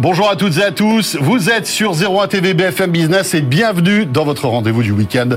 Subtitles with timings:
[0.00, 4.06] Bonjour à toutes et à tous, vous êtes sur 01 TV BFM Business et bienvenue
[4.06, 5.28] dans votre rendez-vous du week-end.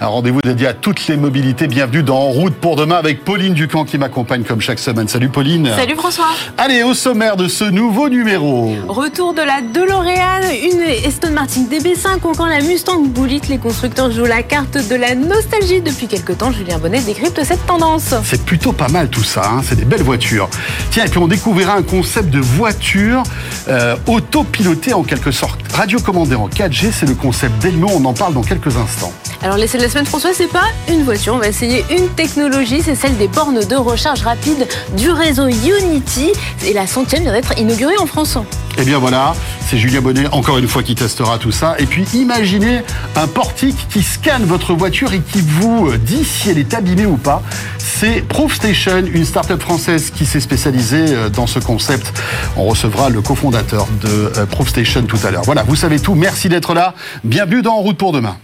[0.00, 1.68] Un rendez-vous dédié à toutes les mobilités.
[1.68, 5.06] Bienvenue dans En route pour demain avec Pauline Ducamp qui m'accompagne comme chaque semaine.
[5.06, 5.70] Salut Pauline.
[5.76, 6.30] Salut François.
[6.56, 8.74] Allez, au sommaire de ce nouveau numéro.
[8.88, 13.46] Retour de la DeLorean, une Aston Martin DB5 ou encore la Mustang Bullitt.
[13.46, 16.50] Les constructeurs jouent la carte de la nostalgie depuis quelques temps.
[16.50, 18.16] Julien Bonnet décrypte cette tendance.
[18.24, 19.60] C'est plutôt pas mal tout ça, hein.
[19.62, 20.48] c'est des belles voitures.
[20.90, 23.22] Tiens, et puis on découvrira un concept de voiture
[23.68, 25.60] euh, autopiloté en quelque sorte.
[25.72, 29.12] Radiocommandé en 4G, c'est le concept d'Elmo, on en parle dans quelques instants.
[29.42, 32.82] Alors l'essai de la semaine François, c'est pas une voiture, on va essayer une technologie,
[32.82, 34.66] c'est celle des bornes de recharge rapide
[34.96, 36.32] du réseau Unity.
[36.66, 38.38] Et la centième vient d'être inaugurée en France.
[38.78, 39.34] Et eh bien voilà,
[39.66, 41.74] c'est Julien Bonnet encore une fois qui testera tout ça.
[41.80, 42.82] Et puis imaginez
[43.16, 47.16] un portique qui scanne votre voiture et qui vous dit si elle est abîmée ou
[47.16, 47.42] pas.
[47.78, 52.12] C'est Proof Station, une start-up française qui s'est spécialisée euh, dans ce concept.
[52.56, 55.42] On recevra le cofondateur de euh, Proof Station tout à l'heure.
[55.42, 56.14] Voilà, vous savez tout.
[56.14, 56.94] Merci d'être là.
[57.24, 58.36] Bienvenue dans En route pour demain.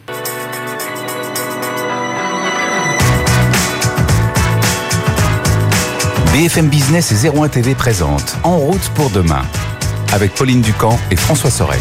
[6.32, 9.44] BFM Business et 01 TV présente En route pour demain
[10.14, 11.80] avec Pauline Ducamp et François Sorel.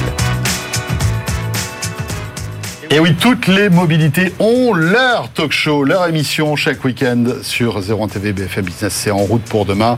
[2.93, 8.07] Et oui, toutes les mobilités ont leur talk show, leur émission chaque week-end sur 01
[8.07, 8.93] TV BFM Business.
[8.93, 9.97] C'est en route pour demain.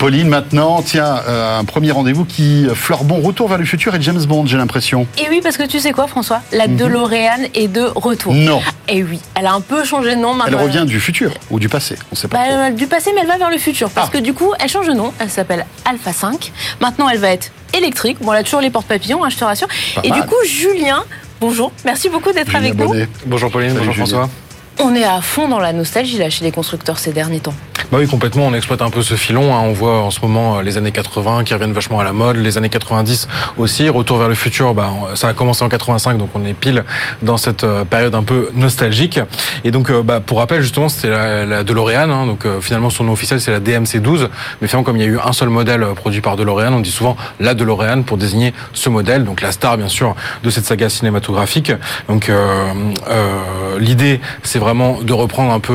[0.00, 4.02] Pauline, maintenant, tiens, euh, un premier rendez-vous qui fleure bon retour vers le futur et
[4.02, 5.06] James Bond, j'ai l'impression.
[5.16, 6.42] Et oui, parce que tu sais quoi, François?
[6.50, 6.74] La mhm.
[6.76, 8.34] DeLorean est de retour.
[8.34, 8.60] Non.
[8.88, 10.58] Et oui, elle a un peu changé de nom maintenant.
[10.58, 12.38] Elle revient du futur ou du passé, on sait pas.
[12.38, 13.90] Bah, du passé, mais elle va vers le futur.
[13.90, 14.12] Parce ah.
[14.12, 15.12] que du coup, elle change de nom.
[15.20, 16.50] Elle s'appelle Alpha 5.
[16.80, 18.18] Maintenant, elle va être électrique.
[18.20, 19.68] Bon, elle a toujours les portes papillons, hein, je te rassure.
[20.02, 21.04] et du coup, Julien
[21.44, 22.90] Bonjour, merci beaucoup d'être avec nous.
[23.26, 24.30] Bonjour Pauline, bonjour François.
[24.80, 27.54] On est à fond dans la nostalgie là chez les constructeurs ces derniers temps.
[27.92, 28.46] Bah oui, complètement.
[28.46, 29.54] On exploite un peu ce filon.
[29.54, 29.60] Hein.
[29.62, 32.36] On voit en ce moment euh, les années 80 qui reviennent vachement à la mode,
[32.36, 33.88] les années 90 aussi.
[33.88, 36.84] Retour vers le futur, bah, ça a commencé en 85, donc on est pile
[37.22, 39.20] dans cette euh, période un peu nostalgique.
[39.64, 42.10] Et donc, euh, bah, pour rappel, justement, c'était la, la, DeLorean.
[42.10, 42.26] Hein.
[42.26, 44.28] Donc, finalement, son nom officiel, c'est la DMC-12.
[44.60, 46.90] Mais finalement, comme il y a eu un seul modèle produit par DeLorean, on dit
[46.90, 49.24] souvent la DeLorean pour désigner ce modèle.
[49.24, 51.72] Donc, la star, bien sûr, de cette saga cinématographique.
[52.08, 52.30] Donc,
[53.78, 55.74] l'idée, c'est vraiment de reprendre un peu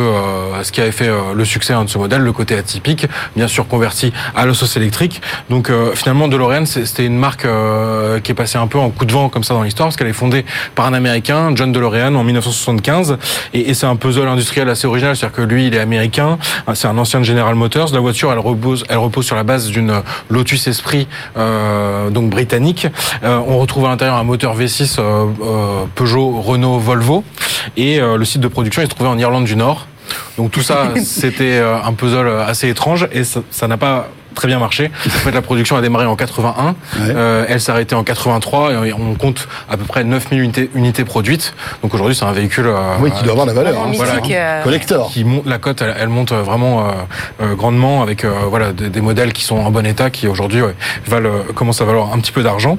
[0.63, 3.67] ce qui avait fait le succès hein, de ce modèle, le côté atypique, bien sûr
[3.67, 5.21] converti à l'ossos électrique.
[5.49, 9.05] Donc euh, finalement, DeLorean, c'était une marque euh, qui est passée un peu en coup
[9.05, 10.45] de vent comme ça dans l'histoire, parce qu'elle est fondée
[10.75, 13.17] par un Américain, John DeLorean, en 1975,
[13.53, 16.37] et, c'est un puzzle industriel assez original, c'est-à-dire que lui, il est américain,
[16.73, 17.93] c'est un ancien General Motors.
[17.93, 21.07] La voiture, elle repose, elle repose sur la base d'une Lotus Esprit,
[21.37, 22.87] euh, donc britannique.
[23.23, 24.99] on retrouve à l'intérieur un moteur V6
[25.95, 27.23] Peugeot, Renault, Volvo,
[27.77, 29.87] et le site de production est trouvé en Irlande du Nord.
[30.37, 34.59] Donc tout ça, c'était euh, un puzzle assez étrange et ça n'a pas très bien
[34.59, 34.89] marché.
[35.05, 38.93] En fait, la production a démarré en 81, euh, elle s'est arrêtée en 83 et
[38.93, 41.53] on compte à peu près 9000 unités, unités produites.
[41.83, 43.91] Donc aujourd'hui, c'est un véhicule euh, oui, qui doit avoir la valeur, hein.
[43.93, 45.09] voilà, euh, collector.
[45.11, 46.87] Qui monte, la cote, elle, monte vraiment
[47.57, 50.61] grandement avec voilà des, modèles qui sont en bon état, qui aujourd'hui
[51.05, 52.77] valent commencent à valoir un petit peu d'argent.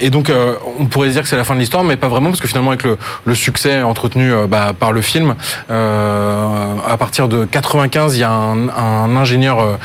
[0.00, 0.30] et donc,
[0.78, 2.70] on pourrait dire que c'est la fin de l'histoire, mais pas vraiment parce que finalement,
[2.70, 5.34] avec le, le succès entretenu bah, par le film,
[5.68, 9.78] à partir de 95, il y a un, un ingénieur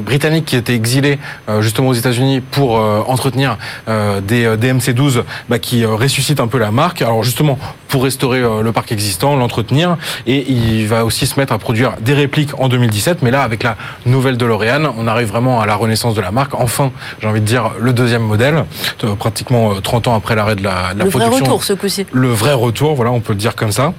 [0.00, 1.18] britannique qui était exilé
[1.48, 3.58] euh, justement aux États-Unis pour euh, entretenir
[3.88, 7.02] euh, des, des MC12 bah, qui ressuscite un peu la marque.
[7.02, 7.58] Alors justement
[7.88, 9.96] pour restaurer le parc existant, l'entretenir
[10.26, 13.22] et il va aussi se mettre à produire des répliques en 2017.
[13.22, 16.54] Mais là avec la nouvelle DeLorean, on arrive vraiment à la renaissance de la marque.
[16.54, 16.90] Enfin,
[17.20, 18.64] j'ai envie de dire le deuxième modèle,
[19.18, 21.30] pratiquement 30 ans après l'arrêt de la, de la le production.
[21.30, 22.06] Le vrai retour ce coup-ci.
[22.12, 23.92] Le vrai retour, voilà, on peut le dire comme ça.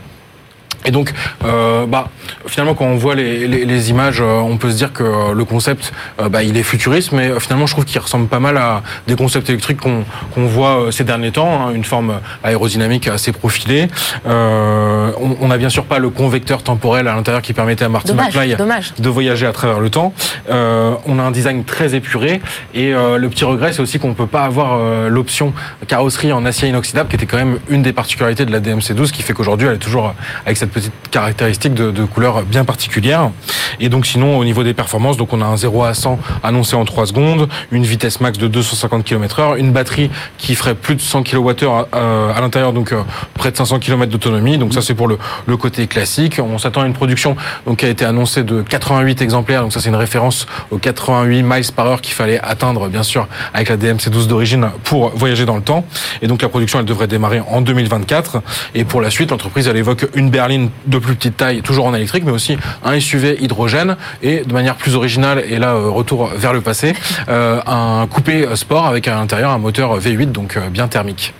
[0.85, 2.09] Et donc, euh, bah,
[2.45, 5.45] finalement, quand on voit les, les, les, images, euh, on peut se dire que le
[5.45, 8.57] concept, euh, bah, il est futuriste, mais euh, finalement, je trouve qu'il ressemble pas mal
[8.57, 13.31] à des concepts électriques qu'on qu'on voit ces derniers temps, hein, une forme aérodynamique assez
[13.31, 13.87] profilée.
[14.25, 15.11] Euh,
[15.41, 18.55] on n'a bien sûr pas le convecteur temporel à l'intérieur qui permettait à Martin McFly
[18.99, 20.13] de voyager à travers le temps.
[20.49, 22.41] on a un design très épuré,
[22.73, 25.53] et le petit regret, c'est aussi qu'on peut pas avoir l'option
[25.87, 29.23] carrosserie en acier inoxydable, qui était quand même une des particularités de la DMC12, qui
[29.23, 30.13] fait qu'aujourd'hui, elle est toujours
[30.45, 33.31] avec cette petite caractéristique de, couleur bien particulière.
[33.79, 36.75] Et donc sinon, au niveau des performances, donc on a un 0 à 100 annoncé
[36.75, 40.95] en 3 secondes, une vitesse max de 250 km heure, une batterie qui ferait plus
[40.95, 43.01] de 100 kWh euh, à l'intérieur, donc euh,
[43.35, 44.57] près de 500 km d'autonomie.
[44.57, 46.39] Donc ça c'est pour le, le, côté classique.
[46.39, 47.35] On s'attend à une production
[47.65, 49.61] donc qui a été annoncée de 88 exemplaires.
[49.61, 53.27] Donc ça c'est une référence aux 88 miles par heure qu'il fallait atteindre, bien sûr,
[53.53, 55.85] avec la DMC12 d'origine pour voyager dans le temps.
[56.21, 58.41] Et donc la production elle devrait démarrer en 2024.
[58.75, 61.93] Et pour la suite, l'entreprise elle évoque une berline de plus petite taille, toujours en
[61.93, 66.53] électrique, mais aussi un SUV hydrogène et de manière plus originale, et là retour vers
[66.53, 66.93] le passé,
[67.27, 71.33] un coupé sport avec à l'intérieur un moteur V8 donc bien thermique.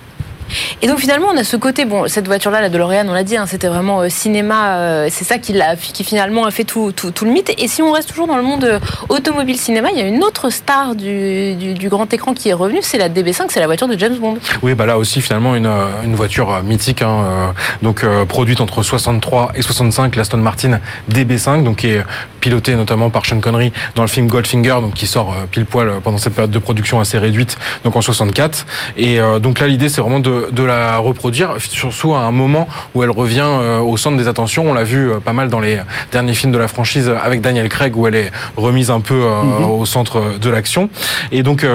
[0.82, 3.38] Et donc finalement, on a ce côté, bon, cette voiture-là, la DeLorean, on l'a dit,
[3.38, 6.92] hein, c'était vraiment euh, cinéma, euh, c'est ça qui, a, qui finalement a fait tout,
[6.92, 7.52] tout, tout, le mythe.
[7.58, 8.80] Et si on reste toujours dans le monde euh,
[9.10, 12.80] automobile cinéma, il y a une autre star du, du, grand écran qui est revenue,
[12.82, 14.38] c'est la DB5, c'est la voiture de James Bond.
[14.62, 15.72] Oui, bah là aussi finalement une,
[16.04, 20.80] une voiture mythique, hein, donc produite entre 63 et 65, l'Aston Martin
[21.10, 22.04] DB5, donc qui est
[22.42, 26.18] pilotée notamment par Sean Connery dans le film Goldfinger, donc qui sort pile poil pendant
[26.18, 28.66] cette période de production assez réduite, donc en 64.
[28.98, 33.04] Et donc là, l'idée c'est vraiment de de, la reproduire, surtout à un moment où
[33.04, 34.70] elle revient euh, au centre des attentions.
[34.70, 35.80] On l'a vu euh, pas mal dans les
[36.12, 39.42] derniers films de la franchise avec Daniel Craig, où elle est remise un peu euh,
[39.42, 39.70] mhm.
[39.70, 40.90] au centre de l'action.
[41.32, 41.66] Et donc,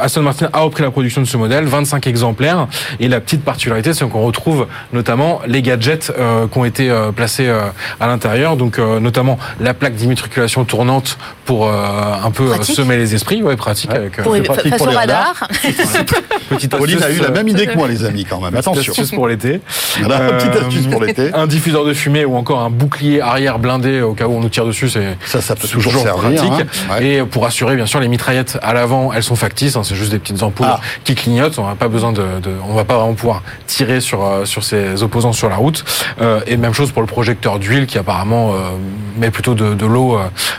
[0.00, 2.66] Aston Martin a repris la production de ce modèle, 25 exemplaires.
[2.98, 6.12] Et la petite particularité, c'est qu'on retrouve notamment les gadgets
[6.52, 7.50] qui ont été placés
[8.00, 8.56] à l'intérieur.
[8.56, 13.42] Donc, notamment la plaque d'immatriculation tournante pour un peu semer les esprits.
[13.42, 13.90] Ouais, pratique.
[13.90, 15.48] Avec, pour, pratique pour les radar.
[16.50, 18.56] Petite Pauline a eu la même idée que moi, les amis quand même.
[18.56, 18.92] Attention.
[18.92, 19.60] Astuce pour l'été.
[20.00, 21.34] Voilà, petite euh, astuce pour l'été.
[21.34, 24.48] Un diffuseur de fumée ou encore un bouclier arrière blindé au cas où on nous
[24.48, 26.66] tire dessus, c'est ça, ça peut toujours, servir, pratique.
[26.90, 27.00] Hein.
[27.00, 29.76] Et pour assurer, bien sûr, les mitraillettes à l'avant, elles sont factices.
[29.76, 30.80] Hein, c'est juste des petites ampoules ah.
[31.04, 31.58] qui clignotent.
[31.58, 34.64] On n'a pas besoin de, de, on va pas vraiment pouvoir tirer sur euh, sur
[34.64, 35.84] ses opposants sur la route.
[36.20, 38.56] Euh, et même chose pour le projecteur d'huile qui apparemment euh,
[39.18, 40.18] met plutôt de, de l'eau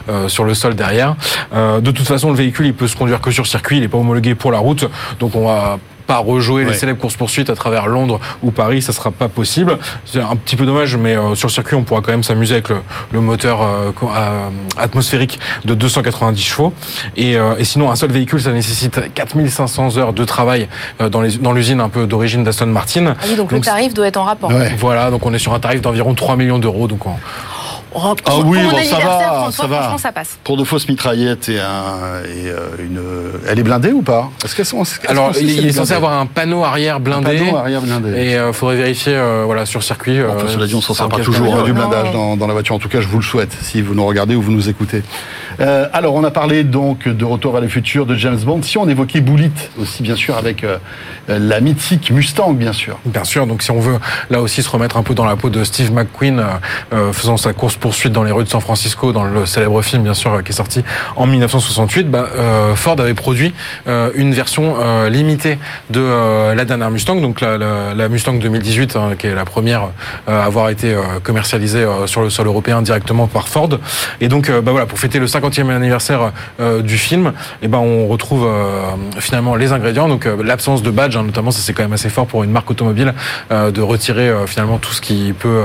[0.09, 1.15] euh, sur le sol derrière.
[1.53, 3.77] de toute façon, le véhicule, il peut se conduire que sur circuit.
[3.77, 4.89] Il n'est pas homologué pour la route,
[5.19, 5.79] donc on va
[6.11, 9.77] pas rejouer les célèbres courses poursuites à travers Londres ou Paris, ça sera pas possible.
[10.03, 12.67] C'est un petit peu dommage, mais euh, sur circuit, on pourra quand même s'amuser avec
[13.13, 16.73] le, moteur euh, euh, atmosphérique de 290 chevaux.
[17.15, 20.67] Et, sinon, un seul véhicule, ça nécessite 4500 heures de travail
[20.99, 23.15] dans l'usine un peu d'origine d'Aston Martin.
[23.17, 24.51] Ah oui, donc, le tarif doit être en rapport.
[24.79, 26.89] Voilà, donc on est sur un tarif d'environ 3 millions d'euros.
[26.89, 27.05] Donc
[27.93, 29.95] Oh, ah oui, bon, ça va, ça va.
[29.97, 30.39] Ça passe.
[30.45, 33.01] Pour de fausses mitraillettes et, un, et euh, une,
[33.47, 34.29] elle est blindée ou pas?
[34.45, 37.37] Est-ce qu'elles sont Alors, il, est censé avoir un panneau arrière blindé.
[37.37, 38.11] Un panneau arrière blindé.
[38.11, 40.21] Et il euh, faudrait vérifier, euh, voilà, sur circuit.
[40.21, 42.75] Bon, cela dit, on s'en sert pas toujours du blindage dans, dans, la voiture.
[42.75, 45.03] En tout cas, je vous le souhaite si vous nous regardez ou vous nous écoutez.
[45.59, 48.61] alors, on a parlé donc de Retour vers le futur de James Bond.
[48.61, 50.65] Si on évoquait Bullitt aussi, bien sûr, avec
[51.27, 52.99] la mythique Mustang, bien sûr.
[53.05, 53.47] Bien sûr.
[53.47, 53.99] Donc, si on veut
[54.29, 56.41] là aussi se remettre un peu dans la peau de Steve McQueen,
[57.11, 60.13] faisant sa course poursuite dans les rues de San Francisco, dans le célèbre film bien
[60.13, 60.83] sûr qui est sorti
[61.15, 63.53] en 1968, bah, euh, Ford avait produit
[63.87, 65.57] euh, une version euh, limitée
[65.89, 66.01] de
[66.53, 69.89] la dernière Mustang, donc la, la, Mustang 2018, hein, qui est la première
[70.27, 73.69] à avoir été commercialisée sur le sol européen directement par Ford.
[74.19, 76.31] Et donc, bah, voilà, pour fêter le 50e anniversaire
[76.83, 77.27] du film,
[77.61, 78.47] et eh ben on retrouve
[79.17, 82.27] finalement les ingrédients, donc l'absence de badge, hein, notamment, ça c'est quand même assez fort
[82.27, 83.13] pour une marque automobile
[83.49, 85.63] de retirer finalement tout ce qui peut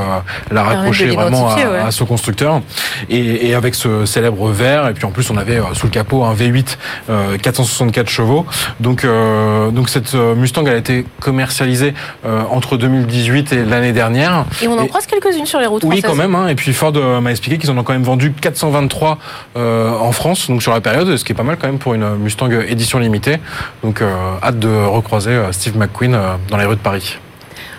[0.50, 2.62] la raccrocher vraiment à, à ce constructeur.
[3.08, 6.24] Et, avec ce célèbre verre, et puis en plus on avait euh, sous le capot
[6.24, 6.76] un V8
[7.40, 8.46] 464 chevaux.
[8.80, 11.94] Donc, euh, donc cette euh, Mustang elle a été commercialisée
[12.50, 14.44] entre 2018 et l'année dernière.
[14.62, 16.34] Et on en croise quelques-unes sur les routes Oui, quand même.
[16.34, 16.48] Hein.
[16.48, 19.18] Et puis Ford m'a expliqué qu'ils en ont quand même vendu 423
[19.56, 22.16] en France, donc sur la période, ce qui est pas mal quand même pour une
[22.16, 23.38] Mustang édition limitée.
[23.82, 24.02] Donc
[24.42, 26.18] hâte de recroiser Steve McQueen
[26.48, 27.18] dans les rues de Paris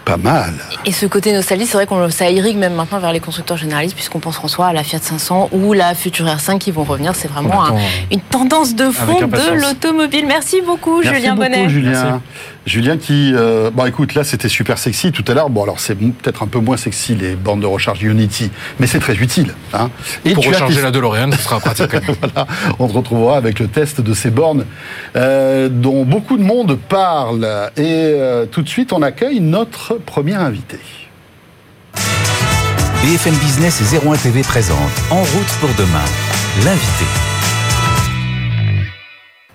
[0.07, 0.53] pas mal.
[0.85, 3.93] Et ce côté nostalgie, c'est vrai qu'on ça irrigue même maintenant vers les constructeurs généralistes,
[3.93, 7.13] puisqu'on pense François à la Fiat 500 ou la future R5 qui vont revenir.
[7.13, 7.75] C'est vraiment
[8.09, 10.25] une tendance de fond de l'automobile.
[10.25, 11.67] Merci beaucoup, Julien Bonnet.
[11.67, 12.21] Julien.
[12.67, 15.49] Julien qui, euh, bon écoute, là c'était super sexy tout à l'heure.
[15.49, 18.99] Bon alors c'est peut-être un peu moins sexy les bornes de recharge Unity, mais c'est
[18.99, 19.53] très utile.
[19.73, 19.89] Hein.
[20.25, 21.95] Et pour recharger la DeLorean, ce sera pratique.
[22.21, 22.45] voilà,
[22.77, 24.65] on se retrouvera avec le test de ces bornes
[25.15, 27.45] euh, dont beaucoup de monde parle.
[27.77, 30.79] Et euh, tout de suite, on accueille notre premier invité.
[33.03, 34.77] BFM Business et 01 TV présente
[35.11, 36.03] En route pour demain,
[36.65, 37.05] l'invité.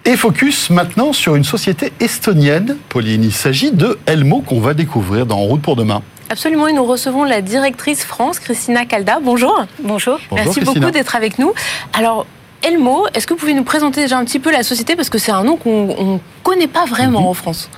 [0.05, 3.23] Et focus maintenant sur une société estonienne, Pauline.
[3.23, 6.03] Il s'agit de Elmo qu'on va découvrir dans En route pour demain.
[6.29, 9.21] Absolument, et nous recevons la directrice France, Christina Calda.
[9.23, 9.67] Bonjour.
[9.81, 10.19] Bonjour.
[10.33, 11.53] Merci beaucoup d'être avec nous.
[11.93, 12.27] Alors,
[12.63, 15.19] Elmo, est-ce que vous pouvez nous présenter déjà un petit peu la société Parce que
[15.19, 17.27] c'est un nom qu'on ne connaît pas vraiment mhm.
[17.27, 17.69] en France.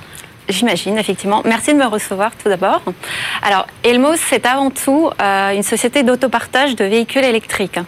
[0.47, 1.41] J'imagine, effectivement.
[1.43, 2.81] Merci de me recevoir tout d'abord.
[3.41, 7.79] Alors, Elmos, c'est avant tout euh, une société d'autopartage de véhicules électriques.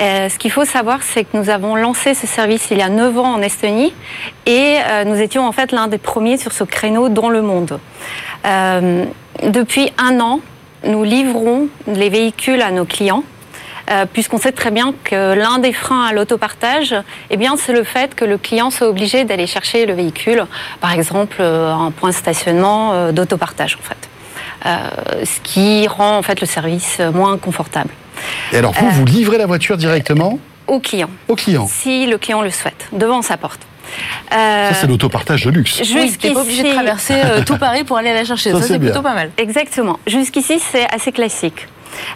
[0.00, 2.88] Euh, ce qu'il faut savoir, c'est que nous avons lancé ce service il y a
[2.88, 3.92] 9 ans en Estonie
[4.44, 7.78] et euh, nous étions en fait l'un des premiers sur ce créneau dans le monde.
[9.42, 10.40] depuis un an,
[10.84, 13.22] nous livrons les véhicules à nos clients
[13.90, 16.94] euh, puisqu'on sait très bien que l'un des freins à l'autopartage,
[17.30, 20.44] eh bien, c'est le fait que le client soit obligé d'aller chercher le véhicule,
[20.80, 25.24] par exemple, euh, un point de stationnement euh, d'autopartage, en fait.
[25.24, 27.90] ce qui rend en fait le service moins confortable.
[28.52, 31.10] Et alors vous, vous livrez la voiture directement au client.
[31.26, 31.66] Au client.
[31.66, 33.62] Si le client le souhaite, devant sa porte.
[34.30, 35.82] ça, c'est l'autopartage de luxe.
[35.92, 38.52] Oui, t'es pas obligé de traverser tout Paris pour aller la chercher.
[38.52, 39.30] Ça, c'est plutôt pas mal.
[39.36, 39.98] Exactement.
[40.06, 41.66] Jusqu'ici, c'est assez classique.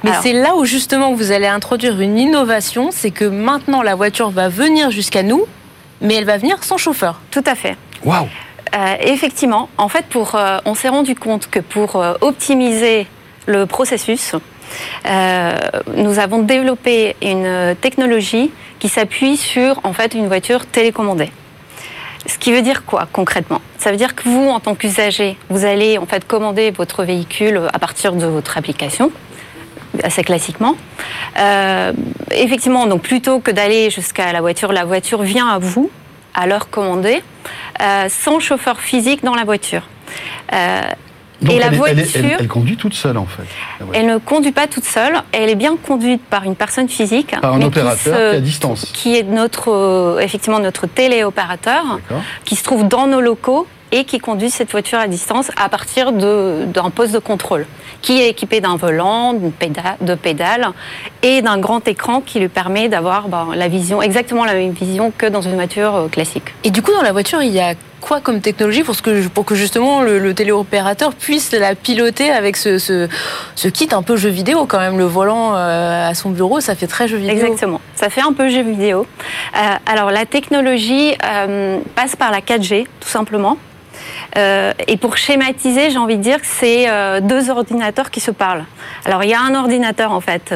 [0.02, 4.31] Mais c'est là où justement vous allez introduire une innovation, c'est que maintenant la voiture
[4.31, 5.47] va venir jusqu'à nous,
[6.00, 7.21] mais elle va venir sans chauffeur.
[7.31, 7.76] Tout à fait.
[8.04, 8.28] Waouh
[8.75, 13.07] euh, Effectivement, en fait, pour, euh, on s'est rendu compte que pour euh, optimiser
[13.47, 14.35] le processus,
[15.04, 21.31] nous avons développé une technologie qui s'appuie sur en fait une voiture télécommandée.
[22.26, 23.61] Ce qui veut dire quoi concrètement?
[23.78, 27.61] Ça veut dire que vous, en tant qu'usager, vous allez en fait commander votre véhicule
[27.73, 29.12] à partir de votre application
[30.02, 30.76] assez classiquement.
[31.38, 31.92] Euh,
[32.30, 35.90] effectivement, donc plutôt que d'aller jusqu'à la voiture, la voiture vient à vous,
[36.34, 37.22] à l'heure commandée,
[37.80, 39.82] euh, sans chauffeur physique dans la voiture.
[40.52, 40.82] Euh,
[41.50, 43.42] et la voiture, elle, conduit toute seule en fait.
[43.92, 45.14] Elle ne conduit pas toute seule.
[45.32, 48.90] Elle est bien conduite par une personne physique, par un opérateur qui, est à distance,
[48.94, 51.98] qui est notre effectivement notre téléopérateur,
[52.44, 56.12] qui se trouve dans nos locaux et qui conduit cette voiture à distance à partir
[56.12, 57.64] d'un poste de contrôle
[58.04, 60.68] qui est équipé d'un volant, de pédales
[61.22, 65.10] et d'un grand écran qui lui permet d'avoir ben, la vision, exactement la même vision
[65.16, 66.54] que dans une voiture euh, classique.
[66.64, 67.72] Et du coup, dans la voiture, il y a
[68.02, 72.76] quoi comme technologie pour, que, pour que justement le, téléopérateur puisse la piloter avec ce,
[72.76, 76.74] ce, kit un peu jeu vidéo quand même, le volant euh, à son bureau, ça
[76.74, 77.36] fait très jeu vidéo.
[77.36, 79.06] Exactement, ça fait un peu jeu vidéo.
[79.56, 81.14] Euh, alors la technologie
[81.94, 83.56] passe par la 4G tout simplement.
[84.37, 88.30] Euh, et pour schématiser, j'ai envie de dire que c'est euh, deux ordinateurs qui se
[88.30, 88.64] parlent.
[89.04, 90.54] Alors il y a un ordinateur en fait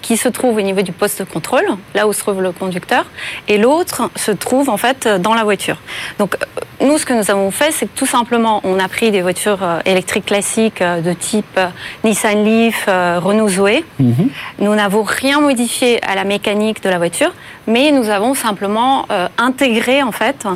[0.00, 3.06] qui se trouve au niveau du poste de contrôle, là où se trouve le conducteur,
[3.48, 5.76] et l'autre se trouve en fait dans la voiture.
[6.18, 9.10] Donc euh, nous, ce que nous avons fait, c'est que tout simplement, on a pris
[9.12, 11.60] des voitures électriques classiques de type
[12.02, 13.84] Nissan Leaf, Renault Zoé.
[14.00, 14.30] Mhm.
[14.58, 17.32] Nous n'avons rien modifié à la mécanique de la voiture,
[17.68, 19.06] mais nous avons simplement
[19.38, 20.54] intégré en fait euh,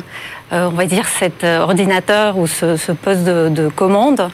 [0.51, 4.29] on va dire, cet euh, ordinateur ou ce, poste de, commande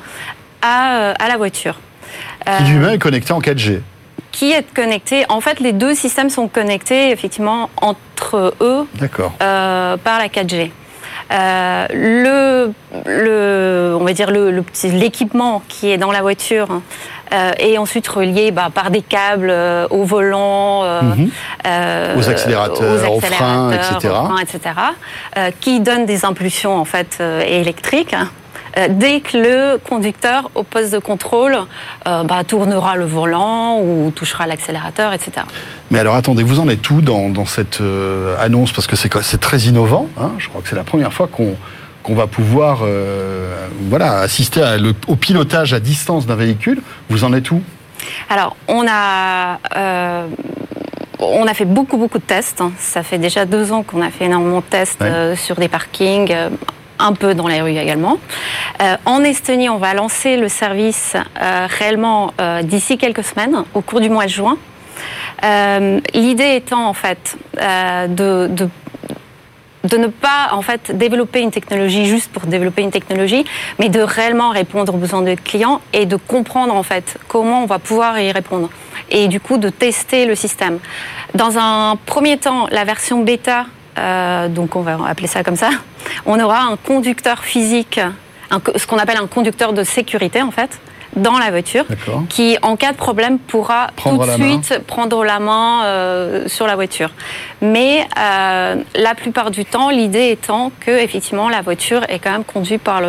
[0.62, 1.80] à, euh, à, la voiture.
[2.58, 3.82] Qui lui-même est connecté en 4G
[4.34, 5.26] qui est connecté.
[5.30, 8.88] En fait, les deux systèmes sont connectés effectivement entre eux
[9.42, 10.72] euh, par la 4G.
[11.32, 12.74] Euh, le,
[13.06, 16.82] le, on va dire le, l'équipement qui est dans la voiture
[17.34, 21.32] euh, est ensuite relié bah, par des câbles euh, au volant, mhm.
[22.18, 24.60] aux, accélérateurs, aux, freins, etc., etc.
[25.62, 28.16] qui donnent des impulsions en fait électriques.
[28.78, 31.56] Euh, dès que le conducteur au poste de contrôle
[32.08, 35.32] euh, bah, tournera le volant ou touchera l'accélérateur, etc.
[35.92, 38.72] Mais alors attendez, vous en êtes tout dans, cette euh, annonce?
[38.72, 40.08] Parce que c'est très innovant.
[40.20, 40.32] Hein.
[40.40, 41.56] je crois que c'est la première fois qu'on
[42.04, 42.86] qu'on va pouvoir
[43.90, 44.62] voilà, assister
[45.08, 46.82] au pilotage à distance d'un véhicule.
[47.10, 47.62] Vous en êtes où?
[48.30, 49.60] Alors, on a,
[51.20, 52.62] on a fait beaucoup, beaucoup de tests.
[52.78, 55.04] Ça fait déjà deux ans qu'on a fait énormément de tests
[55.36, 56.36] sur des parkings
[57.00, 58.18] un peu dans les rues également.
[58.82, 63.82] Euh, en Estonie, on va lancer le service euh, réellement euh, d'ici quelques semaines, au
[63.82, 64.58] cours du mois de juin.
[66.14, 68.70] L'idée étant en fait de, de
[69.84, 73.46] de ne pas en fait développer une technologie juste pour développer une technologie,
[73.80, 77.66] mais de réellement répondre aux besoins des clients et de comprendre en fait comment on
[77.66, 78.70] va pouvoir y répondre
[79.12, 80.80] et du coup de tester le système.
[81.36, 83.66] Dans un premier temps, la version bêta
[83.98, 85.70] euh, donc on va appeler ça comme ça,
[86.26, 88.00] on aura un conducteur physique,
[88.76, 90.80] ce qu'on appelle un conducteur de sécurité en fait,
[91.16, 91.86] dans la voiture,
[92.30, 96.76] qui en cas de problème pourra tout de suite prendre la main euh, sur la
[96.76, 97.12] voiture.
[97.62, 102.44] Mais euh, la plupart du temps, l'idée étant que effectivement la voiture est quand même
[102.44, 103.02] conduite par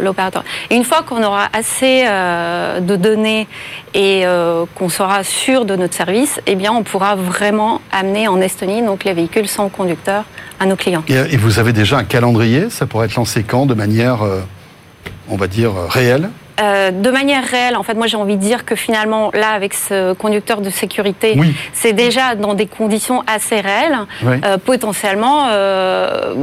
[0.00, 0.44] l'opérateur.
[0.70, 3.46] Une fois qu'on aura assez euh, de données
[3.94, 4.24] et
[4.74, 9.04] qu'on sera sûr de notre service, eh bien on pourra vraiment amener en Estonie donc
[9.04, 10.24] les véhicules sans conducteur
[10.58, 11.02] à nos clients.
[11.08, 12.70] Et, vous avez déjà un calendrier?
[12.70, 13.66] Ça pourrait être lancé quand?
[13.66, 14.20] De manière,
[15.28, 16.30] on va dire, réelle?
[16.60, 19.74] Euh, de manière réelle, en fait, moi j'ai envie de dire que finalement, là, avec
[19.74, 21.38] ce conducteur de sécurité,
[21.72, 23.98] c'est déjà dans des conditions assez réelles.
[24.24, 26.34] Euh, potentiellement, euh,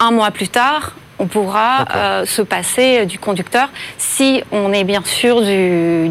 [0.00, 5.02] un mois plus tard, on pourra euh, se passer du conducteur si on est bien
[5.04, 6.10] sûr du,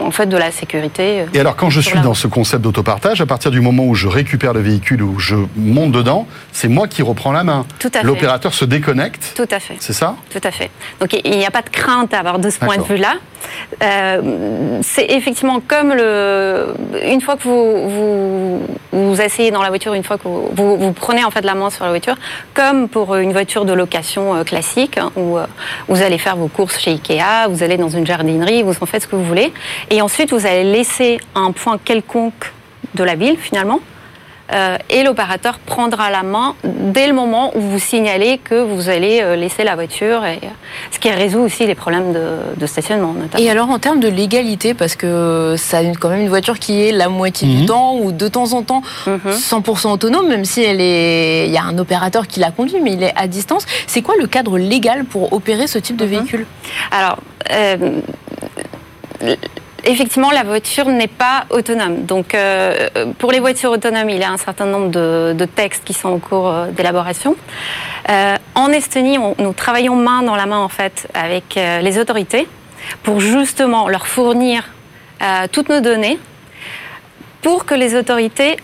[0.00, 1.22] en fait, de la sécurité.
[1.22, 3.94] Euh, Et alors, quand je suis dans ce concept d'autopartage, à partir du moment où
[3.94, 7.66] je récupère le véhicule, où je monte dedans, c'est moi qui reprends la main.
[7.78, 8.06] Tout à fait.
[8.06, 9.32] L'opérateur se déconnecte.
[9.36, 9.76] Tout à fait.
[9.80, 10.16] C'est ça?
[10.30, 10.70] Tout à fait.
[11.00, 13.14] Donc, il n'y a pas de crainte à avoir de ce point de vue-là.
[13.82, 16.74] Euh, c'est effectivement comme le.
[17.06, 20.92] Une fois que vous, vous, vous asseyez dans la voiture, une fois que vous, vous,
[20.92, 22.16] prenez en fait la main sur la voiture,
[22.54, 25.46] comme pour une voiture de location euh, classique hein, où euh,
[25.88, 29.02] vous allez faire vos courses chez Ikea, vous allez dans une jardinerie, vous en faites
[29.02, 29.52] ce que vous voulez.
[29.90, 32.52] Et ensuite, vous allez laisser un point quelconque
[32.94, 33.80] de la ville finalement
[34.52, 39.20] euh, et l'opérateur prendra la main dès le moment où vous signalez que vous allez
[39.20, 40.48] euh, laisser la voiture, et, euh,
[40.90, 43.12] ce qui résout aussi les problèmes de, stationnement.
[43.12, 43.44] Notamment.
[43.44, 46.82] Et alors en termes de légalité, parce que ça a quand même une voiture qui
[46.82, 47.66] est la moitié du mhm.
[47.66, 49.92] temps ou de temps en temps 100% mhm.
[49.92, 53.02] autonome, même si elle est, il y a un opérateur qui la conduit, mais il
[53.02, 53.66] est à distance.
[53.86, 56.10] C'est quoi le cadre légal pour opérer ce type de mhm.
[56.10, 56.46] véhicule?
[56.90, 57.18] Alors
[59.84, 62.04] effectivement, la voiture n'est pas autonome.
[62.04, 65.94] Donc, euh, pour les voitures autonomes, il y a un certain nombre de, textes qui
[65.94, 67.36] sont en cours euh, d'élaboration.
[68.08, 72.46] Euh, en Estonie, nous travaillons main dans la main en fait avec les autorités
[73.02, 74.70] pour justement leur fournir
[75.52, 76.18] toutes nos données
[77.42, 78.56] pour que les autorités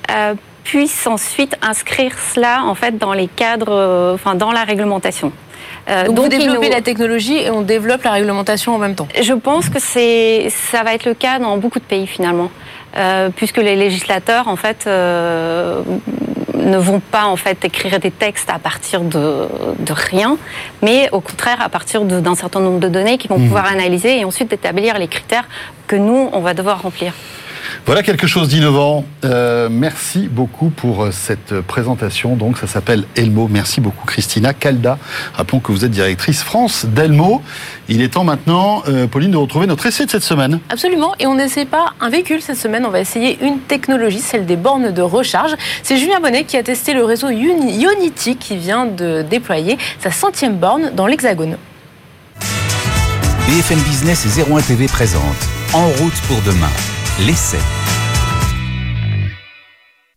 [0.62, 5.32] puissent ensuite inscrire cela en fait dans les cadres, enfin dans la réglementation.
[5.88, 9.08] Euh, donc, vous développez la technologie et on développe la réglementation en même temps.
[9.20, 12.50] Je pense que c'est, ça va être le cas dans beaucoup de pays finalement,
[12.96, 15.82] euh, puisque les législateurs en fait euh,
[16.54, 19.46] ne vont pas en fait écrire des textes à partir de,
[19.78, 20.38] de rien,
[20.82, 23.46] mais au contraire à partir d'un certain nombre de données qu'ils vont mmh.
[23.46, 25.48] pouvoir analyser et ensuite établir les critères
[25.86, 27.12] que nous on va devoir remplir.
[27.86, 29.04] Voilà quelque chose d'innovant.
[29.24, 32.36] Euh, merci beaucoup pour euh, cette présentation.
[32.36, 33.48] Donc, ça s'appelle Elmo.
[33.50, 34.98] Merci beaucoup, Christina Calda.
[35.34, 37.42] Rappelons que vous êtes directrice France d'Elmo.
[37.88, 40.60] Il est temps maintenant, euh, Pauline, de retrouver notre essai de cette semaine.
[40.70, 41.14] Absolument.
[41.18, 42.86] Et on n'essaie pas un véhicule cette semaine.
[42.86, 45.54] On va essayer une technologie, celle des bornes de recharge.
[45.82, 50.56] C'est Julien Bonnet qui a testé le réseau Unity qui vient de déployer sa centième
[50.56, 51.56] borne dans l'Hexagone.
[53.48, 55.22] BFM Business et 01 TV présente
[55.74, 56.70] En route pour demain
[57.18, 58.03] l'essai.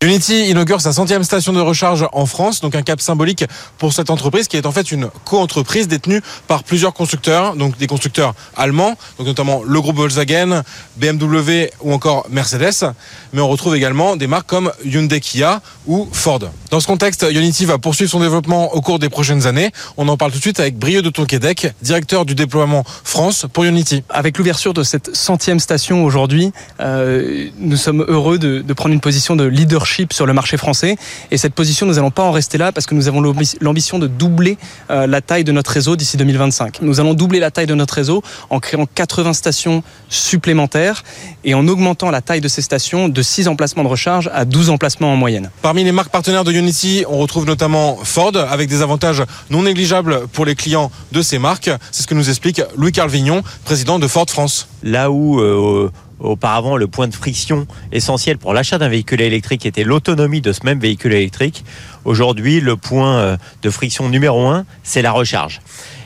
[0.03, 3.45] Unity inaugure sa centième station de recharge en France, donc un cap symbolique
[3.79, 7.87] pour cette entreprise qui est en fait une co-entreprise détenue par plusieurs constructeurs, donc des
[7.87, 10.61] constructeurs allemands, donc notamment le groupe Volkswagen,
[10.97, 12.93] BMW ou encore Mercedes,
[13.33, 16.41] mais on retrouve également des marques comme Hyundai Kia ou Ford.
[16.69, 19.71] Dans ce contexte, Unity va poursuivre son développement au cours des prochaines années.
[19.95, 23.63] On en parle tout de suite avec Brieux de Tonquédec, directeur du déploiement France pour
[23.63, 24.03] Unity.
[24.09, 29.35] Avec l'ouverture de cette centième station aujourd'hui, euh, nous sommes heureux de, prendre une position
[29.35, 30.95] de leadership sur le marché français.
[31.31, 33.21] Et cette position, nous n'allons pas en rester là parce que nous avons
[33.61, 34.57] l'ambition de doubler
[34.89, 36.81] euh, la taille de notre réseau d'ici 2025.
[36.81, 41.03] Nous allons doubler la taille de notre réseau en créant 80 stations supplémentaires
[41.43, 44.69] et en augmentant la taille de ces stations de 6 emplacements de recharge à 12
[44.69, 45.49] emplacements en moyenne.
[45.61, 50.27] Parmi les marques partenaires de Unity, on retrouve notamment Ford avec des avantages non négligeables
[50.33, 51.69] pour les clients de ces marques.
[51.91, 54.67] C'est ce que nous explique Louis-Carl Vignon, président de Ford France.
[54.83, 59.83] Là où euh, auparavant le point de friction essentiel pour l'achat d'un véhicule électrique était
[59.83, 61.63] l'autonomie de ce même véhicule électrique.
[62.05, 65.61] Aujourd'hui, le point euh, de friction numéro un, c'est la recharge.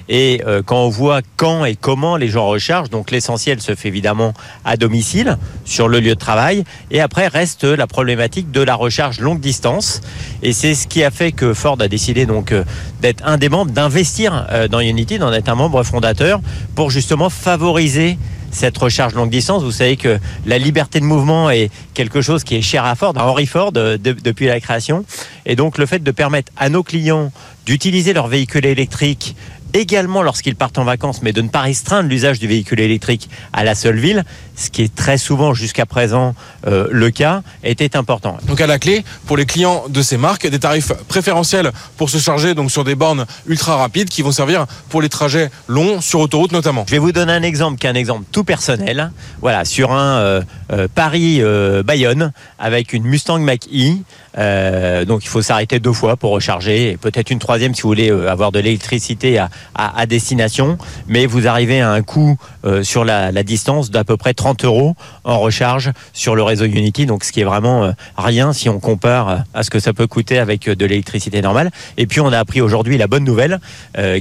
[0.10, 3.88] Et euh, quand on voit quand et comment les gens rechargent, donc l'essentiel se fait
[3.88, 4.34] évidemment
[4.65, 9.19] à domicile, sur le lieu de travail, et après reste la problématique de la recharge
[9.21, 10.02] longue distance.
[10.43, 12.65] Et c'est ce qui a fait que Ford a décidé donc euh,
[13.02, 16.41] d'être un des membres, d'investir dans Unity, d'en être un membre fondateur,
[16.76, 18.17] pour justement favoriser
[18.51, 19.63] cette recharge longue distance.
[19.63, 23.13] Vous savez que la liberté de mouvement est quelque chose qui est cher à Ford,
[23.17, 25.05] à Henry Ford, euh, depuis la création.
[25.45, 27.31] Et donc le fait de permettre à nos clients
[27.65, 29.35] d'utiliser leur véhicule électrique
[29.73, 33.63] également lorsqu'ils partent en vacances, mais de ne pas restreindre l'usage du véhicule électrique à
[33.63, 34.25] la seule ville,
[34.62, 36.36] ce qui est très souvent jusqu'à présent
[36.67, 38.38] euh, le cas, était important.
[38.47, 42.19] Donc à la clé, pour les clients de ces marques, des tarifs préférentiels pour se
[42.19, 46.19] charger donc sur des bornes ultra rapides qui vont servir pour les trajets longs sur
[46.19, 46.86] autoroute notamment.
[46.88, 49.12] Je vais vous donner un exemple qui est un exemple tout personnel.
[49.41, 55.06] Voilà, sur un euh, euh, Paris-Bayonne avec une Mustang Mach-E.
[55.06, 58.12] donc il faut s'arrêter deux fois pour recharger et peut-être une troisième si vous voulez
[58.12, 62.38] avoir de l'électricité à, à, destination, mais vous arrivez à un coût
[62.84, 67.23] sur la, distance d'à peu près 30 euros en recharge sur le réseau Unity, donc
[67.23, 70.37] ce qui est vraiment euh, rien si on compare à ce que ça peut coûter
[70.37, 71.71] avec euh, de l'électricité normale.
[71.97, 73.59] Et puis on a appris aujourd'hui la bonne nouvelle,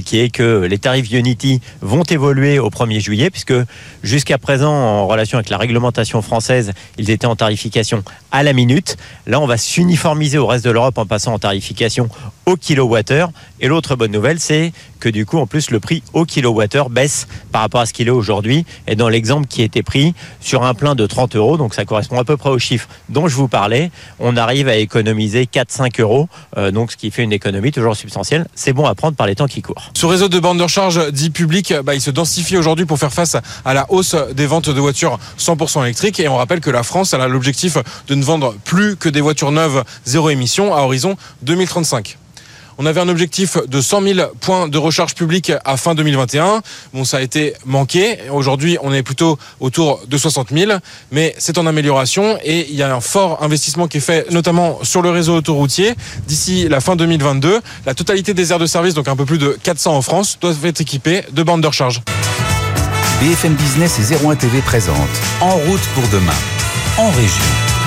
[0.05, 3.53] qui est que les tarifs Unity vont évoluer au 1er juillet, puisque
[4.03, 8.97] jusqu'à présent, en relation avec la réglementation française, ils étaient en tarification à la minute.
[9.27, 12.09] Là, on va s'uniformiser au reste de l'Europe en passant en tarification
[12.45, 13.31] au kilowattheure.
[13.59, 17.27] Et l'autre bonne nouvelle, c'est que du coup, en plus, le prix au kilowattheure baisse
[17.51, 18.65] par rapport à ce qu'il est aujourd'hui.
[18.87, 19.83] Et dans l'exemple qui a été
[20.39, 23.27] sur un plein de 30 euros, donc ça correspond à peu près au chiffre dont
[23.27, 27.33] je vous parlais, on arrive à économiser 4-5 euros, euh, donc ce qui fait une
[27.33, 28.47] économie toujours substantielle.
[28.55, 29.91] C'est bon à prendre par les temps qui courent.
[29.95, 33.13] Ce réseau de bornes de recharge dit public, bah, il se densifie aujourd'hui pour faire
[33.13, 36.19] face à la hausse des ventes de voitures 100% électriques.
[36.19, 39.51] Et on rappelle que la France a l'objectif de ne vendre plus que des voitures
[39.51, 42.17] neuves zéro émission à horizon 2035.
[42.77, 46.61] On avait un objectif de 100 000 points de recharge publique à fin 2021.
[46.93, 48.17] Bon, ça a été manqué.
[48.31, 50.71] Aujourd'hui, on est plutôt autour de 60 000,
[51.11, 54.79] mais c'est en amélioration et il y a un fort investissement qui est fait, notamment
[54.83, 55.93] sur le réseau autoroutier.
[56.27, 59.57] D'ici la fin 2022, la totalité des aires de service, donc un peu plus de
[59.63, 62.01] 400 en France, doivent être équipées de bandes de recharge.
[63.21, 64.95] BFM Business et 01 TV présente
[65.41, 66.33] En route pour demain,
[66.97, 67.80] en région.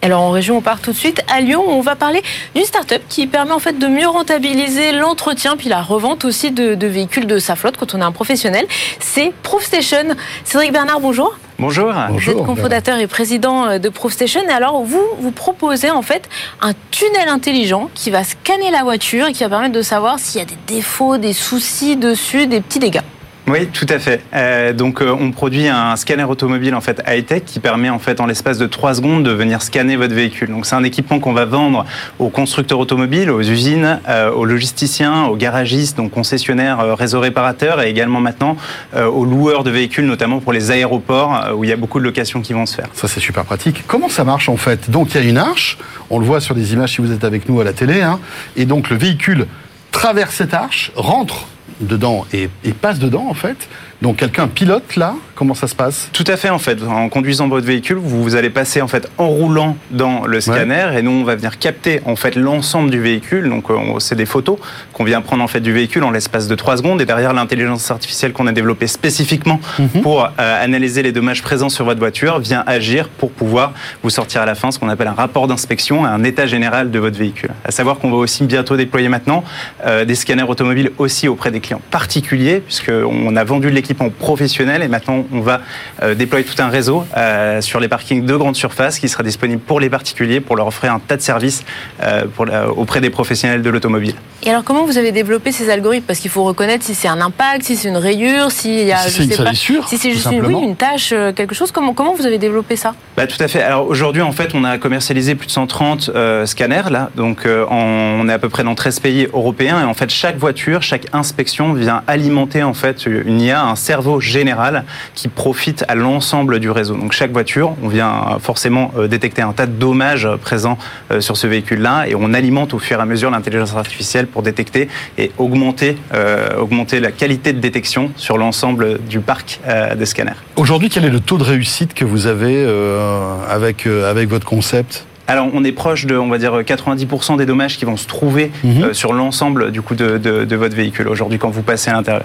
[0.00, 1.64] Alors en région, on part tout de suite à Lyon.
[1.66, 2.22] On va parler
[2.54, 6.74] d'une start-up qui permet en fait de mieux rentabiliser l'entretien puis la revente aussi de,
[6.74, 8.66] de, véhicules de sa flotte quand on est un professionnel.
[9.00, 10.16] C'est ProofStation.
[10.44, 11.36] Cédric Bernard, bonjour.
[11.58, 11.92] Bonjour.
[12.10, 14.40] Vous êtes cofondateur et président de ProofStation.
[14.48, 16.28] Et alors vous, vous proposez en fait
[16.60, 20.38] un tunnel intelligent qui va scanner la voiture et qui va permettre de savoir s'il
[20.38, 23.02] y a des défauts, des soucis dessus, des petits dégâts.
[23.48, 24.20] Oui, tout à fait.
[24.34, 28.20] Euh, donc, euh, on produit un scanner automobile en fait high-tech qui permet en fait
[28.20, 30.50] en l'espace de 3 secondes de venir scanner votre véhicule.
[30.50, 31.86] Donc, c'est un équipement qu'on va vendre
[32.18, 37.88] aux constructeurs automobiles, aux usines, euh, aux logisticiens, aux garagistes, donc concessionnaires, réseaux réparateurs, et
[37.88, 38.56] également maintenant
[38.94, 42.42] aux loueurs de véhicules, notamment pour les aéroports où il y a beaucoup de locations
[42.42, 42.88] qui vont se faire.
[42.92, 43.84] Ça, c'est super pratique.
[43.86, 44.90] Comment ça marche en fait?
[44.90, 45.78] Donc, il y a une arche.
[46.10, 48.02] On le voit sur les images si vous êtes avec nous à la télé.
[48.02, 48.18] Hein,
[48.56, 49.46] et donc, le véhicule
[49.90, 51.46] traverse cette arche, rentre
[51.80, 53.68] dedans et, et, passe dedans en fait.
[54.02, 56.10] Donc quelqu'un pilote là, comment ça se passe?
[56.12, 56.82] Tout à fait en fait.
[56.82, 60.86] En conduisant votre véhicule, vous, vous allez passer en fait en roulant dans le scanner
[60.90, 60.98] ouais.
[60.98, 63.48] et nous on va venir capter en fait l'ensemble du véhicule.
[63.48, 63.66] Donc
[64.00, 64.58] c'est des photos
[64.92, 67.88] qu'on vient prendre en fait du véhicule en l'espace de 3 secondes et derrière l'intelligence
[67.88, 70.02] artificielle qu'on a développée spécifiquement -hmm.
[70.02, 73.72] pour euh, analyser les dommages présents sur votre voiture vient agir pour pouvoir
[74.02, 76.98] vous sortir à la fin ce qu'on appelle un rapport d'inspection, un état général de
[76.98, 77.50] votre véhicule.
[77.64, 79.44] À savoir qu'on va aussi bientôt déployer maintenant
[79.86, 84.88] euh, des scanners automobiles aussi auprès des clients particuliers puisqu'on a vendu l'équipement professionnel et
[84.88, 85.60] maintenant on va
[86.02, 89.60] euh, déployer tout un réseau euh, sur les parkings de grande surface qui sera disponible
[89.60, 91.64] pour les particuliers pour leur offrir un tas de services
[92.02, 94.14] euh, pour la, auprès des professionnels de l'automobile.
[94.44, 96.06] Et alors comment vous avez développé ces algorithmes?
[96.06, 98.98] Parce qu'il faut reconnaître si c'est un impact, si c'est une rayure, s'il y a
[98.98, 101.72] si c'est une salissure, si c'est juste une, oui, une tâche, euh, quelque chose.
[101.72, 102.94] Comment comment vous avez développé ça?
[103.16, 103.62] Bah, Tout à fait.
[103.62, 107.66] Alors aujourd'hui en fait on a commercialisé plus de 130 euh, scanners là, donc euh,
[107.66, 107.76] en,
[108.20, 111.06] on est à peu près dans 13 pays européens et en fait chaque voiture, chaque
[111.12, 114.84] inspection vient alimenter en fait une IA, un cerveau général
[115.18, 116.94] qui profite à l'ensemble du réseau.
[116.94, 120.78] Donc chaque voiture, on vient forcément détecter un tas de dommages présents
[121.18, 124.88] sur ce véhicule-là et on alimente au fur et à mesure l'intelligence artificielle pour détecter
[125.16, 130.38] et augmenter, euh, augmenter la qualité de détection sur l'ensemble du parc euh, de scanners.
[130.54, 135.04] Aujourd'hui, quel est le taux de réussite que vous avez euh, avec, avec votre concept?
[135.26, 138.50] Alors, on est proche de, on va dire, 90% des dommages qui vont se trouver
[138.64, 138.82] mmh.
[138.82, 142.24] euh, sur l'ensemble du de, de votre véhicule aujourd'hui quand vous passez à l'intérieur.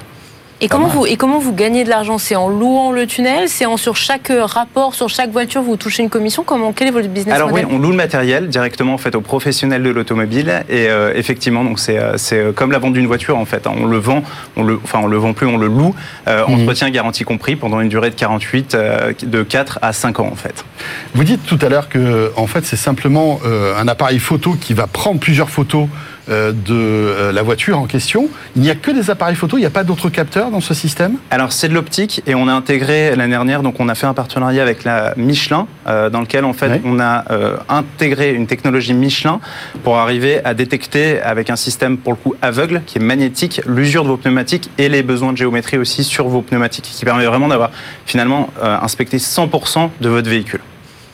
[0.63, 2.17] Et comment, vous, et comment vous gagnez de l'argent?
[2.17, 3.49] C'est en louant le tunnel?
[3.49, 6.45] C'est en sur chaque rapport, sur chaque voiture, vous touchez une commission?
[6.45, 7.65] Comment Quel est votre business Alors model?
[7.65, 11.65] oui, on loue le matériel directement en fait aux professionnels de l'automobile et euh, effectivement
[11.65, 13.67] donc c'est c'est comme la vente d'une voiture en fait.
[13.67, 13.73] Hein.
[13.75, 14.23] On le vend,
[14.55, 15.93] on le enfin on le vend plus, on le loue.
[16.29, 16.53] Euh, mmh.
[16.53, 20.35] Entretien garantie compris pendant une durée de 48 euh, de 4 à 5 ans en
[20.35, 20.63] fait.
[21.13, 24.73] Vous dites tout à l'heure que en fait c'est simplement euh, un appareil photo qui
[24.73, 28.29] va prendre plusieurs photos euh, de la voiture en question.
[28.55, 30.73] Il n'y a que des appareils photo, il n'y a pas d'autres capteurs dans ce
[30.73, 31.17] système?
[31.31, 34.13] Alors c'est de l'optique et on a intégré l'année dernière, donc on a fait un
[34.13, 36.81] partenariat avec la Michelin, euh, dans lequel en fait oui.
[36.85, 39.39] on a euh, intégré une technologie Michelin
[39.83, 44.03] pour arriver à détecter avec un système pour le coup aveugle, qui est magnétique, l'usure
[44.03, 47.47] de vos pneumatiques et les besoins de géométrie aussi sur vos pneumatiques, qui permet vraiment
[47.47, 47.71] d'avoir
[48.05, 50.61] finalement inspecté 100% de votre véhicule.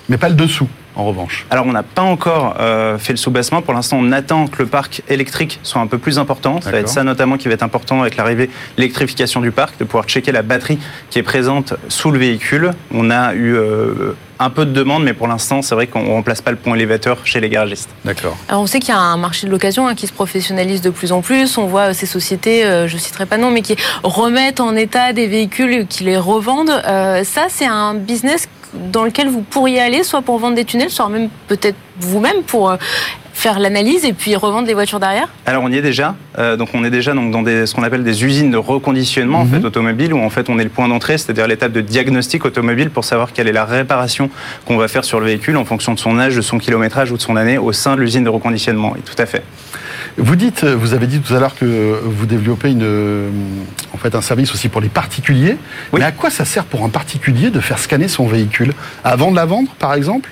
[0.10, 0.67] Mais pas le dessous
[1.00, 3.62] en revanche Alors, on n'a pas encore euh, fait le sous-bassement.
[3.62, 6.62] Pour l'instant, on attend que le parc électrique soit un peu plus important.
[6.62, 9.86] Ça va être ça notamment qui va être important avec l'arrivée l'électrification du parc, de
[9.86, 12.72] pouvoir checker la batterie qui est présente sous le véhicule.
[12.94, 16.10] On a eu euh, un peu de demande, mais pour l'instant, c'est vrai qu'on ne
[16.10, 17.90] remplace pas le pont élévateur chez les garagistes.
[18.06, 18.38] D'accord.
[18.48, 20.90] Alors, on sait qu'il y a un marché de l'occasion hein, qui se professionnalise de
[20.90, 21.58] plus en plus.
[21.58, 25.14] On voit ces sociétés, euh, je ne citerai pas non, mais qui remettent en état
[25.14, 26.82] des véhicules, qui les revendent.
[26.88, 30.90] Euh, ça, c'est un business dans lequel vous pourriez aller, soit pour vendre des tunnels,
[30.90, 32.78] soit même peut-être vous-même pour
[33.40, 36.16] faire l'analyse et puis revendre les voitures derrière Alors on y est déjà.
[36.38, 39.46] Euh, donc on est déjà donc, dans des, ce qu'on appelle des usines de reconditionnement
[39.46, 39.58] mm -hmm.
[39.58, 42.44] en fait, automobile où en fait on est le point d'entrée, c'est-à-dire l'étape de diagnostic
[42.50, 44.30] automobile pour savoir quelle est la réparation
[44.66, 47.18] qu'on va faire sur le véhicule en fonction de son âge, de son kilométrage ou
[47.22, 48.92] de son année au sein de l'usine de reconditionnement.
[49.00, 49.44] Et tout à fait.
[50.22, 53.32] Vous dites, vous avez dit tout à l'heure que vous développez une,
[53.94, 55.58] en fait, un service aussi pour les particuliers.
[55.94, 56.00] Oui.
[56.00, 58.74] Mais à quoi ça sert pour un particulier de faire scanner son véhicule?
[59.04, 60.30] Avant de la vendre, par exemple?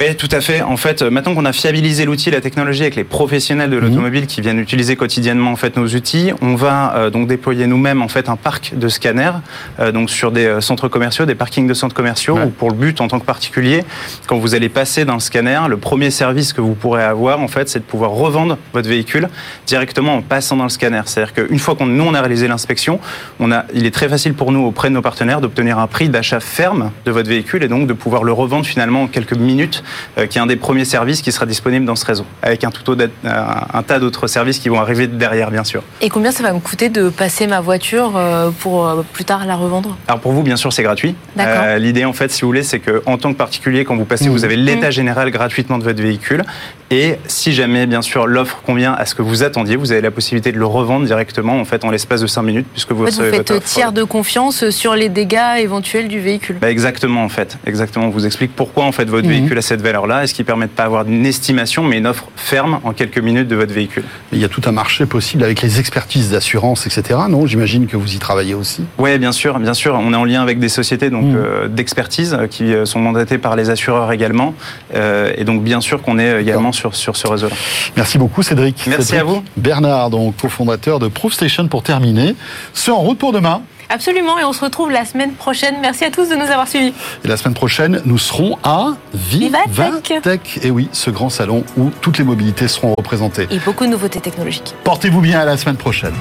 [0.00, 0.62] Oui, tout à fait.
[0.62, 3.82] En fait, maintenant qu'on a fiabilisé l'outil, la technologie avec les professionnels de Mhm.
[3.86, 8.00] l'automobile qui viennent utiliser quotidiennement en fait nos outils, on va euh, donc déployer nous-mêmes
[8.00, 9.32] en fait un parc de scanners
[9.78, 12.44] euh, donc sur des euh, centres commerciaux, des parkings de centres commerciaux Ouais.
[12.44, 13.84] où pour le but en tant que particulier,
[14.26, 17.48] quand vous allez passer dans le scanner, le premier service que vous pourrez avoir en
[17.48, 19.28] fait, c'est de pouvoir revendre votre véhicule
[19.66, 21.02] directement en passant dans le scanner.
[21.04, 23.00] C'est-à-dire qu'une fois qu'on nous on a réalisé l'inspection,
[23.38, 26.08] on a, il est très facile pour nous auprès de nos partenaires d'obtenir un prix
[26.08, 29.82] d'achat ferme de votre véhicule et donc de pouvoir le revendre finalement en quelques minutes,
[29.82, 29.86] euh,
[30.28, 32.88] qui est un des premiers services qui sera disponible dans ce réseau, avec un, tout
[32.90, 35.82] autre- un, un tas d'autres services qui vont arriver derrière, bien sûr.
[36.00, 39.44] Et combien ça va me coûter de passer ma voiture euh, pour euh, plus tard
[39.46, 39.96] la revendre?
[40.08, 41.14] Alors pour vous, bien sûr, c'est gratuit.
[41.36, 41.62] D'accord.
[41.64, 44.04] Euh, L'idée, en fait, si vous voulez, c'est que en tant que particulier, quand vous
[44.04, 44.32] passez, Mmh.
[44.32, 46.42] vous avez l'état général gratuitement de votre véhicule.
[46.90, 50.10] Et si jamais, bien sûr, l'offre convient à ce que vous attendiez, vous avez la
[50.10, 53.06] possibilité de le revendre directement, en fait, en l'espace de 5 minutes, puisque vous En
[53.06, 56.56] fait, vous faites votre tiers de confiance sur les dégâts éventuels du véhicule.
[56.60, 58.06] Bah, exactement en fait, exactement.
[58.06, 59.32] On vous explique pourquoi en fait votre Mhm.
[59.32, 62.08] véhicule a cette valeur-là, et ce qui permet de pas avoir une estimation, mais une
[62.08, 64.02] offre ferme en quelques minutes de votre véhicule?
[64.32, 67.20] Il y a tout un marché possible avec les expertises d'assurance, etc.
[67.28, 68.82] Non, j'imagine que vous y travaillez aussi.
[68.98, 69.94] Ouais, bien sûr, bien sûr.
[69.94, 71.36] On est en lien avec des sociétés donc Mhm.
[71.36, 74.54] euh, d'expertise euh, qui euh, sont mandatées par les assureurs également,
[74.96, 77.54] Euh, et donc bien sûr qu'on est également sur sur ce réseau-là.
[77.96, 78.76] Merci beaucoup Cédric.
[78.88, 79.42] Merci Cédric à vous.
[79.56, 82.34] Bernard, donc cofondateur de ProofStation pour terminer.
[82.74, 83.62] C'est en route pour demain.
[83.90, 85.74] Absolument, et on se retrouve la semaine prochaine.
[85.80, 86.94] Merci à tous de nous avoir suivis.
[87.24, 89.68] Et la semaine prochaine, nous serons à Vivatech.
[89.68, 90.60] Vivatech.
[90.62, 93.48] Et oui, ce grand salon où toutes les mobilités seront représentées.
[93.50, 94.74] Et beaucoup de nouveautés technologiques.
[94.84, 96.14] Portez-vous bien à la semaine prochaine.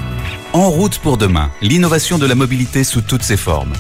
[0.54, 3.74] En route pour demain, l'innovation de la mobilité sous toutes ses formes.